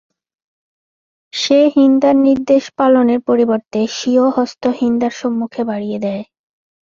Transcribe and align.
সে 1.33 1.59
হিন্দার 1.75 2.15
নির্দেশ 2.27 2.63
পালনের 2.77 3.19
পরিবর্তে 3.27 3.79
স্বীয় 3.89 4.25
হস্ত 4.29 4.63
হিন্দার 4.79 5.13
সম্মুখে 5.19 5.61
বাড়িয়ে 5.63 5.97
দেয়। 5.99 6.23